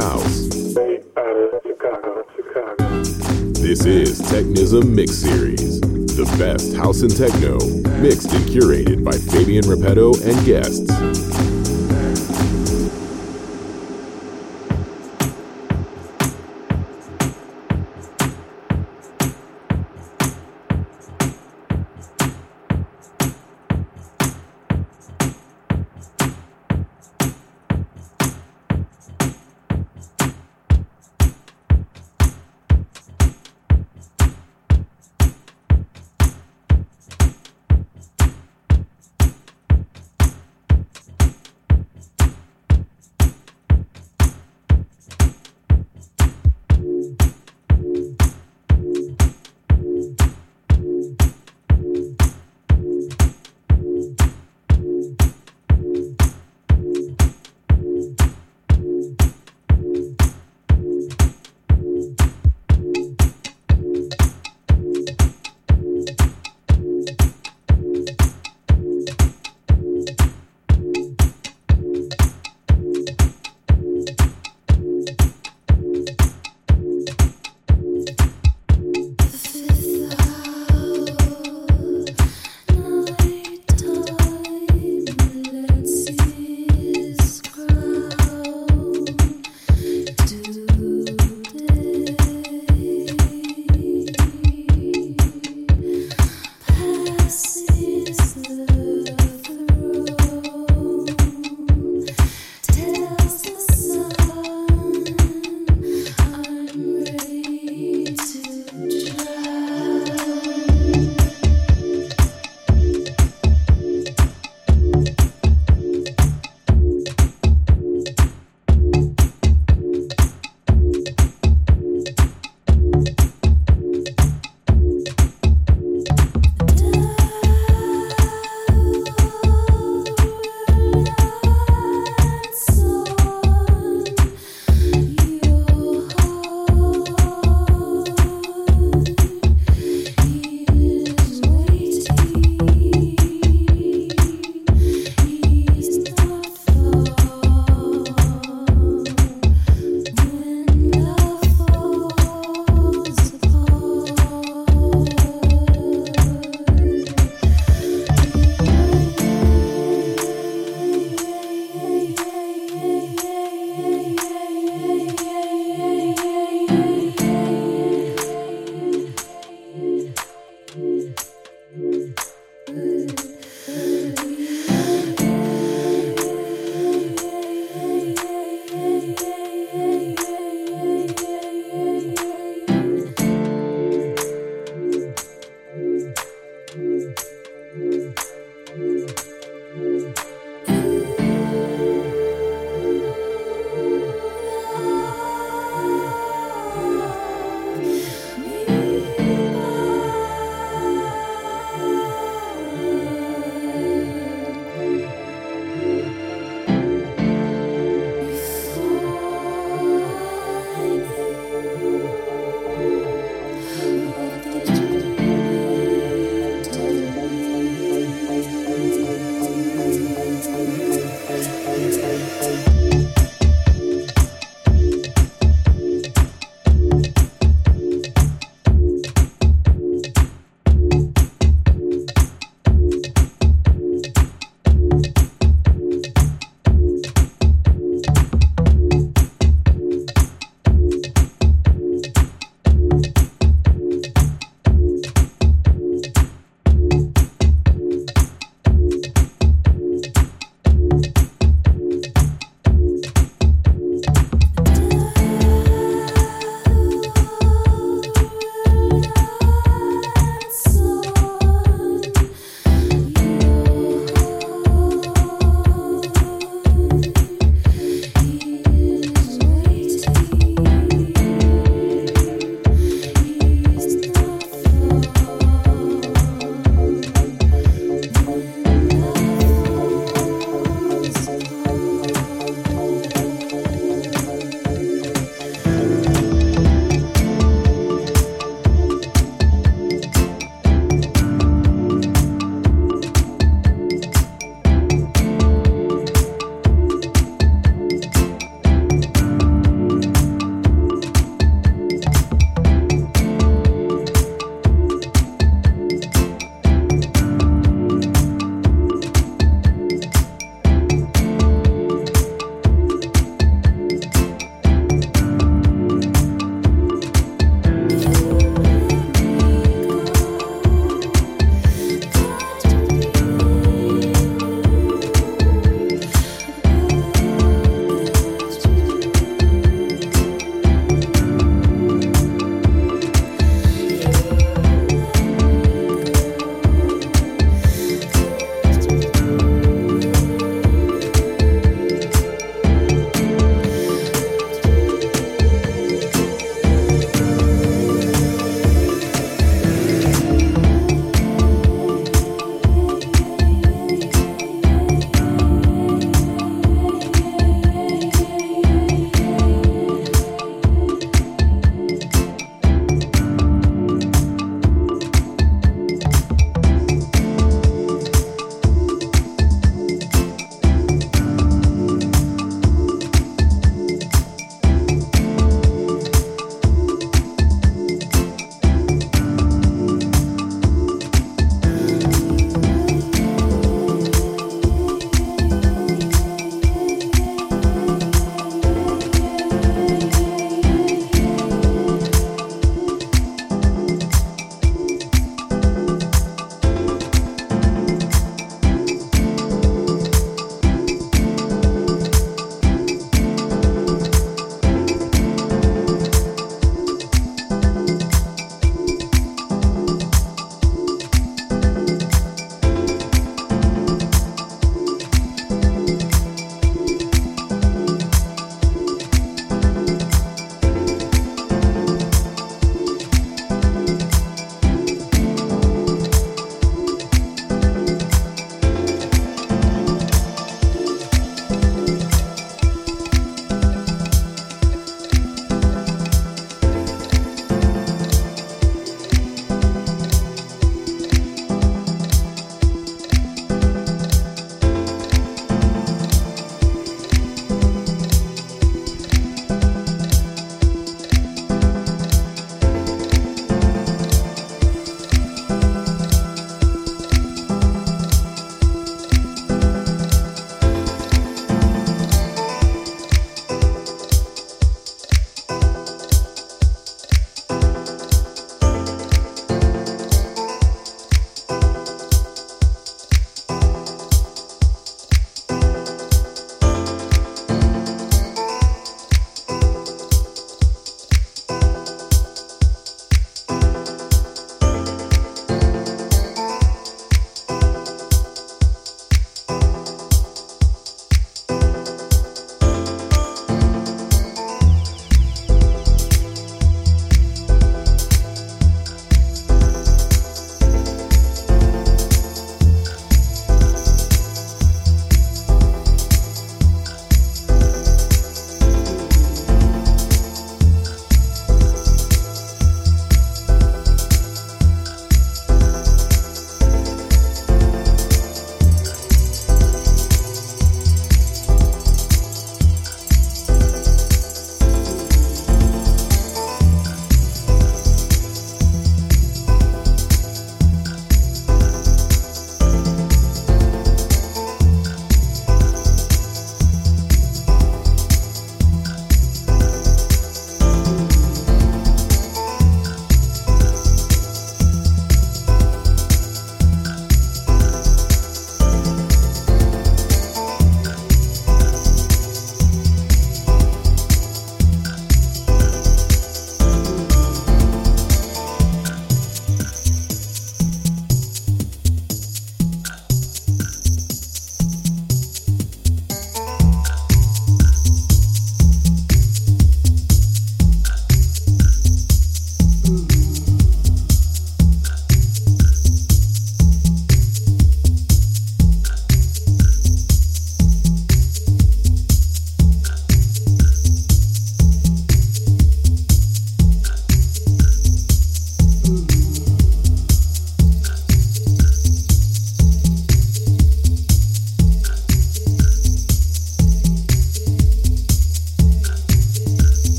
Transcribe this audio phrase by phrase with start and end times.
[0.00, 0.48] house.
[3.60, 7.58] This is Technism Mix Series, the best house and techno,
[8.00, 11.29] mixed and curated by Fabian Repetto and guests.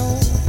[0.00, 0.39] soul.